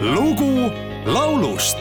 lugu 0.00 0.70
laulust 1.06 1.76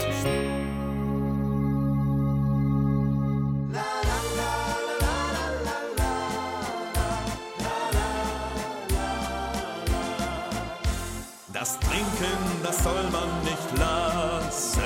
Das 11.54 11.80
Trinken, 11.80 12.38
das 12.64 12.84
soll 12.84 13.04
man 13.12 13.30
nicht 13.44 13.78
lassen. 13.78 14.82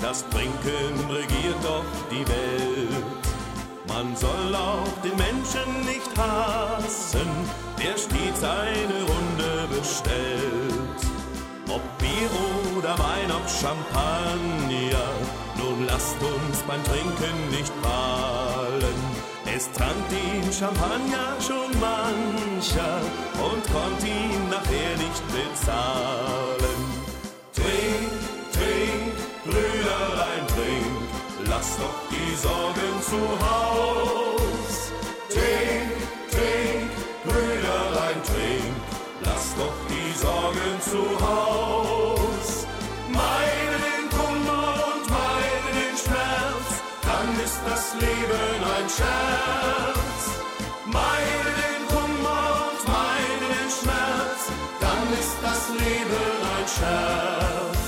Das 0.00 0.24
Trinken 0.28 1.10
regiert 1.10 1.56
doch 1.62 1.84
die 2.10 2.26
Welt. 2.28 3.04
Man 3.86 4.14
soll 4.16 4.54
auch 4.54 4.88
den 5.02 5.16
Menschen 5.16 5.86
nicht 5.86 6.10
hassen, 6.18 7.28
der 7.78 7.96
stets 7.96 8.42
eine 8.44 9.02
Runde 9.02 9.68
bestellt. 9.70 11.07
Ob 11.78 11.98
Bier 11.98 12.30
oder 12.76 12.98
Wein, 12.98 13.30
ob 13.30 13.48
Champagner, 13.48 15.08
nun 15.58 15.86
lasst 15.86 16.16
uns 16.20 16.58
beim 16.66 16.82
Trinken 16.82 17.38
nicht 17.50 17.72
prahlen. 17.82 18.98
Es 19.54 19.70
trank 19.70 20.08
den 20.10 20.52
Champagner 20.52 21.36
schon 21.40 21.70
mancher 21.80 23.00
und 23.46 23.62
konnte 23.72 24.06
ihn 24.06 24.48
nachher 24.50 24.94
nicht 25.04 25.22
bezahlen. 25.36 26.80
Trink, 27.54 28.12
trink, 28.52 29.14
Brüderlein, 29.44 30.44
trink, 30.48 31.48
lass 31.48 31.76
doch 31.76 32.00
die 32.10 32.34
Sorgen 32.34 33.02
zu 33.02 33.20
Haus. 33.46 34.27
Das 47.88 48.00
Leben 48.00 48.64
ein 48.76 48.88
Scherz. 48.88 50.22
Meide 50.86 51.50
den 51.60 51.82
Kummer 51.88 52.68
und 52.68 52.88
meide 52.88 53.46
den 53.54 53.70
Schmerz, 53.70 54.40
dann 54.80 55.12
ist 55.12 55.36
das 55.42 55.68
Leben 55.70 56.28
ein 56.56 56.68
Scherz. 56.76 57.78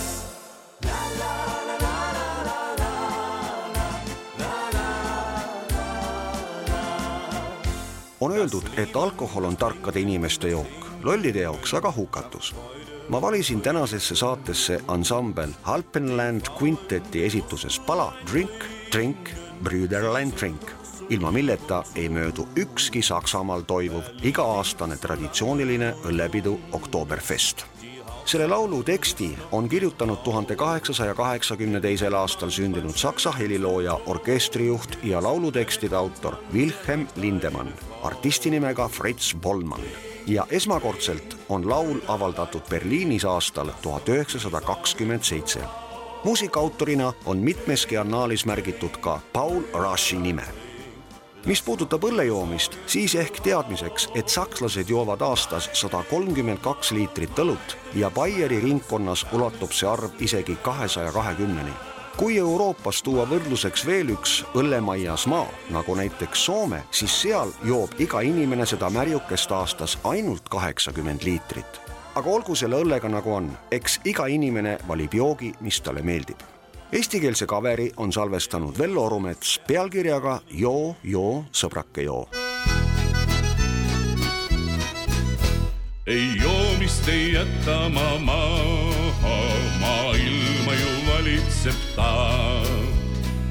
on 8.22 8.32
öeldud, 8.32 8.64
et 8.76 8.96
alkohol 8.96 9.44
on 9.44 9.56
tarkade 9.56 10.00
inimeste 10.00 10.50
jook, 10.50 10.90
lollide 11.02 11.40
jaoks 11.40 11.74
aga 11.74 11.92
hukatus. 11.96 12.54
ma 13.08 13.20
valisin 13.22 13.60
tänasesse 13.60 14.14
saatesse 14.14 14.80
ansambel 14.86 15.50
Alpenland 15.62 16.48
Quinteti 16.58 17.24
esituses 17.24 17.78
pala 17.78 18.12
Drink, 18.32 18.50
Drink, 18.92 19.30
Brüderland 19.64 20.38
Drink, 20.38 20.70
ilma 21.08 21.30
milleta 21.30 21.82
ei 21.94 22.08
möödu 22.08 22.48
ükski 22.56 23.02
Saksamaal 23.02 23.66
toimuv 23.66 24.08
iga-aastane 24.22 24.96
traditsiooniline 24.96 25.94
õllepidu 26.04 26.58
Oktoberfest 26.72 27.66
selle 28.30 28.46
laulu 28.46 28.82
teksti 28.82 29.38
on 29.52 29.68
kirjutanud 29.68 30.18
tuhande 30.22 30.56
kaheksasaja 30.56 31.14
kaheksakümne 31.14 31.80
teisel 31.80 32.14
aastal 32.14 32.50
sündinud 32.50 32.94
saksa 32.94 33.32
helilooja, 33.32 33.96
orkestrijuht 34.06 34.98
ja 35.02 35.22
laulutekstide 35.22 35.96
autor 35.96 36.36
Wilhelm 36.52 37.06
Lindemann, 37.16 37.72
artisti 38.02 38.50
nimega 38.50 38.88
Fritz 38.88 39.34
Bollmann. 39.34 39.82
ja 40.26 40.46
esmakordselt 40.50 41.36
on 41.48 41.68
laul 41.68 41.98
avaldatud 42.08 42.62
Berliinis 42.70 43.24
aastal 43.24 43.70
tuhat 43.82 44.08
üheksasada 44.08 44.60
kakskümmend 44.60 45.22
seitse. 45.22 45.60
Muusikaautorina 46.24 47.12
on 47.24 47.38
mitmeski 47.38 47.96
annaalis 47.96 48.46
märgitud 48.46 49.00
ka 49.00 49.20
Paul 49.32 49.62
Rashi 49.72 50.18
nime 50.18 50.48
mis 51.46 51.62
puudutab 51.62 52.04
õlle 52.04 52.24
joomist, 52.28 52.76
siis 52.86 53.14
ehk 53.14 53.40
teadmiseks, 53.44 54.08
et 54.14 54.28
sakslased 54.28 54.90
joovad 54.90 55.22
aastas 55.24 55.70
sada 55.72 56.02
kolmkümmend 56.10 56.60
kaks 56.64 56.92
liitrit 56.96 57.38
õlut 57.38 57.76
ja 57.94 58.10
Baieri 58.10 58.60
ringkonnas 58.60 59.24
ulatub 59.32 59.72
see 59.72 59.88
arv 59.88 60.20
isegi 60.20 60.56
kahesaja 60.62 61.12
kahekümneni. 61.12 61.72
kui 62.16 62.36
Euroopas 62.38 63.02
tuua 63.02 63.24
võrdluseks 63.24 63.86
veel 63.86 64.10
üks 64.12 64.44
õllemaias 64.54 65.24
maa, 65.26 65.46
nagu 65.70 65.94
näiteks 65.94 66.44
Soome, 66.44 66.82
siis 66.90 67.14
seal 67.22 67.52
joob 67.64 67.96
iga 67.98 68.20
inimene 68.20 68.66
seda 68.66 68.90
märjukest 68.90 69.52
aastas 69.52 69.98
ainult 70.04 70.48
kaheksakümmend 70.48 71.24
liitrit. 71.24 71.80
Aga 72.14 72.30
olgu 72.30 72.54
selle 72.54 72.80
õllega 72.82 73.08
nagu 73.08 73.34
on, 73.34 73.52
eks 73.70 74.00
iga 74.04 74.26
inimene 74.26 74.78
valib 74.88 75.14
joogi, 75.14 75.54
mis 75.60 75.80
talle 75.80 76.02
meeldib 76.02 76.50
eestikeelse 76.92 77.46
kaveri 77.46 77.92
on 77.96 78.12
salvestanud 78.12 78.78
Vello 78.78 79.04
Orumets 79.06 79.60
pealkirjaga 79.66 80.40
Joo, 80.50 80.96
joo, 81.04 81.44
sõbrake, 81.52 82.02
joo. 82.02 82.26
ei 86.06 86.34
joomist 86.42 87.08
ei 87.08 87.32
jäta 87.32 87.88
ma 87.94 88.18
maha, 88.18 89.38
maailma 89.80 90.74
ju 90.80 90.92
valitseb 91.06 91.86
ta. 91.94 92.12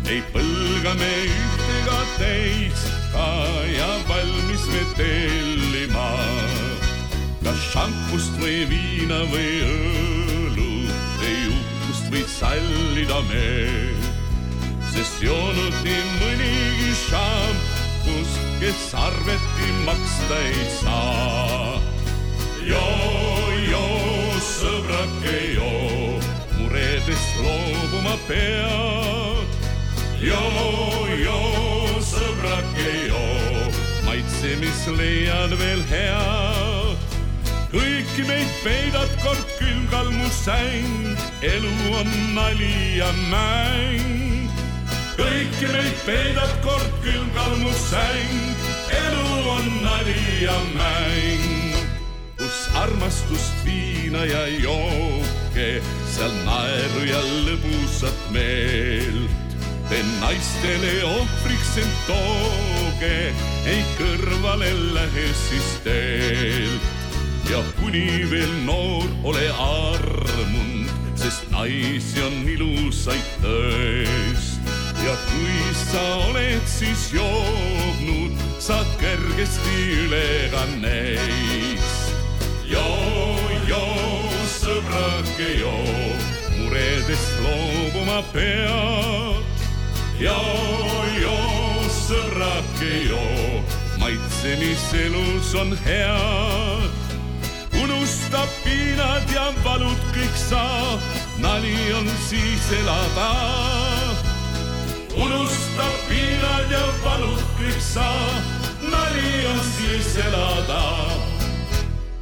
ei 0.09 0.19
põlga 0.33 0.95
me 0.99 1.13
üht 1.31 1.65
ega 1.79 1.99
teist 2.17 2.91
ka 3.13 3.29
ja 3.71 3.91
valmis 4.09 4.67
me 4.73 4.83
tellima. 4.97 6.09
Šampust 7.79 8.33
või 8.41 8.65
viina 8.67 9.21
või 9.31 9.51
õlut, 9.63 11.21
ei 11.23 11.45
uhkust 11.47 12.09
võid 12.11 12.27
sallida 12.27 13.19
me. 13.29 13.51
sest 14.91 15.21
joonud 15.23 15.77
nii 15.85 16.01
mõnigi 16.19 16.89
šampus, 17.05 18.33
kes 18.59 18.81
arveti 18.99 19.71
maksta 19.85 20.41
ei 20.49 20.65
saa 20.73 21.79
joo, 22.67 23.47
joo, 23.69 24.43
sõbrake, 24.43 25.37
joo, 25.55 26.19
muredest 26.59 27.39
loobuma 27.45 28.19
pead. 28.27 29.57
joo, 30.19 31.07
joo, 31.23 32.03
sõbrake, 32.11 32.91
joo, 33.07 33.71
maitse, 34.03 34.55
mis 34.59 34.87
leiad 34.99 35.55
veel 35.63 35.83
head. 35.93 36.48
Kõiki 37.73 38.25
meid 38.27 38.51
peidab 38.63 39.11
kord 39.23 39.45
külmkalmusäng, 39.59 41.23
elu 41.41 41.75
on 41.99 42.11
nali 42.35 42.97
ja 42.97 43.11
mäng. 43.29 44.49
kõiki 45.19 45.71
meid 45.73 46.03
peidab 46.05 46.53
kord 46.65 46.91
külmkalmusäng, 47.05 48.67
elu 49.03 49.27
on 49.57 49.73
nali 49.83 50.43
ja 50.43 50.59
mäng 50.75 51.59
kus 52.39 52.69
armastust 52.75 53.53
viina 53.65 54.23
ja 54.25 54.45
jooke, 54.47 55.67
seal 56.09 56.33
naeru 56.47 57.03
ja 57.05 57.19
lõbusat 57.45 58.21
meelt. 58.33 59.57
Te 59.89 59.99
naistele 60.21 60.93
ohvriks 61.09 61.75
end 61.81 61.99
tooge, 62.07 63.13
ei 63.69 63.81
kõrvale 63.97 64.69
lähe 64.95 65.27
siis 65.47 65.69
teelt. 65.85 66.98
Ja 67.49 67.63
kuni 67.79 68.25
veel 68.29 68.51
noor, 68.65 69.07
ole 69.23 69.47
armunud, 69.57 70.91
sest 71.17 71.49
naisi 71.51 72.21
on 72.21 72.35
ilusaid 72.49 73.31
tõest. 73.41 74.73
ja 75.03 75.15
kui 75.31 75.73
sa 75.73 76.03
oled 76.29 76.67
siis 76.69 77.09
joobnud, 77.13 78.37
saad 78.61 78.89
kergesti 79.01 79.77
üle 80.05 80.27
ka 80.53 80.65
neist 80.83 82.13
joo, 82.69 83.49
joo, 83.67 84.29
sõbrake, 84.45 85.49
joo, 85.59 85.97
muredest 86.59 87.41
loobuma 87.41 88.21
pead. 88.33 89.65
joo, 90.21 91.03
joo, 91.17 91.89
sõbrake, 91.97 92.93
joo, 93.09 93.65
maitse, 93.97 94.55
mis 94.61 94.87
elus 95.05 95.53
on 95.55 95.77
head. 95.85 96.98
Unusta 98.29 98.47
piinad 98.63 99.29
ja 99.33 99.49
valud 99.63 100.01
kõik 100.13 100.35
sa, 100.37 100.61
nali 101.41 101.73
on 101.97 102.05
siis 102.27 102.71
elada. 102.77 103.31
unusta 105.17 105.87
piinad 106.07 106.69
ja 106.71 106.83
valud 107.03 107.41
kõik 107.57 107.81
sa, 107.81 108.05
nali 108.81 109.45
on 109.49 109.59
siis 109.65 110.17
elada 110.17 110.83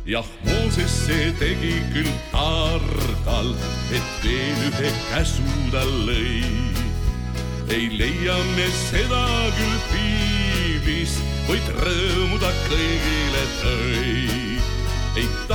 jah, 0.06 0.26
Mooses 0.46 0.92
see 0.92 1.34
tegi 1.40 1.76
küll 1.92 2.14
targalt, 2.32 3.60
et 3.92 4.24
veel 4.24 4.64
ühe 4.70 4.92
käsu 5.12 5.44
ta 5.72 5.84
lõi. 6.08 6.40
ei 7.68 7.92
leia 7.92 8.38
me 8.56 8.70
seda 8.72 9.26
küll 9.60 9.80
piiblist, 9.92 11.20
kuid 11.48 11.68
rõõmu 11.84 12.40
ta 12.40 12.54
kõigile 12.70 13.44
tõi. 13.60 13.97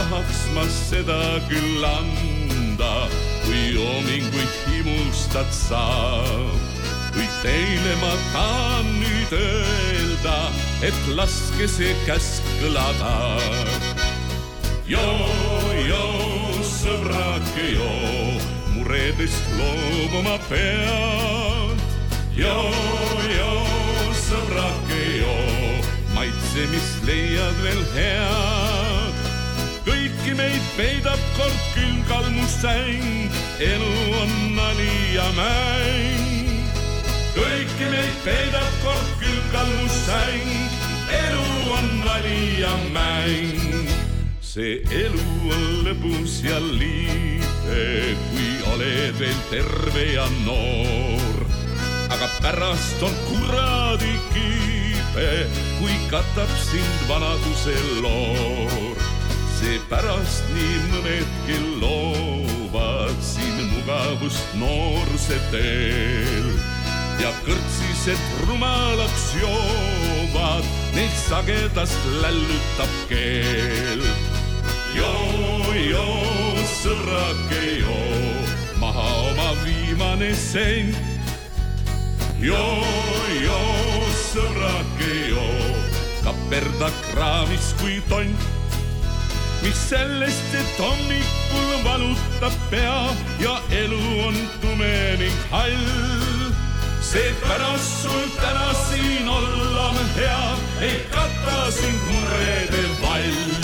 Tahaks 0.02 0.40
ma 0.54 0.64
seda 0.66 1.38
küll 1.46 1.84
anda, 1.87 3.06
kui 3.44 3.76
oominguid 3.78 4.54
himustad 4.66 5.50
sa. 5.54 5.84
kuid 7.14 7.34
teile 7.44 7.94
ma 8.00 8.10
tahan 8.32 8.88
nüüd 8.99 9.34
öelda, 9.38 10.38
et 10.88 10.99
laske 11.19 11.69
see 11.70 11.94
käsk 12.06 12.43
kõlada. 12.62 13.14
joo, 14.90 15.31
joo, 15.87 16.62
sõbrake, 16.66 17.66
joo, 17.78 18.43
muredest 18.75 19.54
loobuma 19.58 20.38
pead. 20.50 21.78
joo, 22.34 22.70
joo, 23.38 23.66
sõbrake, 24.26 25.02
joo, 25.22 25.82
maitse, 26.14 26.66
mis 26.75 26.96
leiad 27.06 27.62
veel 27.62 27.84
head 27.94 28.42
peidab 30.77 31.21
kord 31.37 31.61
külmkalmusäng, 31.75 33.31
elu 33.61 33.95
on 34.21 34.33
nali 34.57 35.15
ja 35.15 35.29
mäng. 35.37 36.73
kõiki 37.37 37.89
meid 37.93 38.17
peidab 38.25 38.73
kord 38.85 39.11
külmkalmusäng, 39.21 40.49
elu 41.19 41.49
on 41.77 41.89
nali 42.07 42.61
ja 42.61 42.73
mäng. 42.93 43.89
see 44.41 44.81
elu 44.89 45.29
on 45.53 45.69
lõbus 45.85 46.41
ja 46.45 46.61
liibe, 46.61 48.17
kui 48.31 48.51
oled 48.73 49.17
veel 49.21 49.41
terve 49.51 50.07
ja 50.15 50.29
noor. 50.47 51.45
aga 52.09 52.29
pärast 52.41 53.03
on 53.03 53.17
kuradi 53.29 54.17
kiibe, 54.33 55.29
kui 55.81 55.97
katab 56.09 56.53
sind 56.65 57.09
vanaduse 57.09 57.77
loor 58.01 59.22
seepärast 59.62 60.49
nii 60.56 60.79
mõnedki 60.91 61.56
loovad 61.79 63.19
siin 63.23 63.61
mugavust 63.70 64.55
noorsuse 64.59 65.37
teel 65.53 66.49
ja 67.23 67.31
kõrtsised 67.47 68.23
rumalaks 68.49 69.26
joovad, 69.38 70.67
neid 70.97 71.14
sagedast 71.14 72.09
lällutab 72.25 72.97
keel. 73.11 74.03
joo, 74.97 75.76
joo, 75.79 76.64
sõbrake, 76.73 77.62
joo, 77.85 78.32
maha 78.82 79.06
oma 79.29 79.53
viimane 79.62 80.32
sent. 80.35 80.99
joo, 82.41 82.82
joo, 83.44 84.11
sõbrake, 84.25 85.14
joo, 85.31 85.70
kaperda 86.26 86.91
kraavis 87.12 87.70
kui 87.79 88.03
tont 88.11 88.62
mis 89.62 89.88
sellest, 89.88 90.55
et 90.55 90.79
hommikul 90.79 91.85
valutab 91.85 92.55
pea 92.70 93.14
ja 93.41 93.55
elu 93.70 94.03
on 94.26 94.37
tume 94.61 95.17
ning 95.19 95.38
hall. 95.50 95.88
seepärast 97.00 98.03
sul 98.03 98.29
täna 98.41 98.73
siin 98.88 99.29
olla 99.29 99.88
on 99.88 99.97
hea, 100.17 100.56
ei 100.81 101.00
kata 101.11 101.70
sind 101.70 102.00
murede 102.11 102.85
vall. 103.03 103.62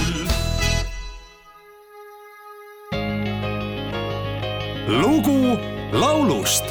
lugu 4.88 5.58
laulust 5.92 6.64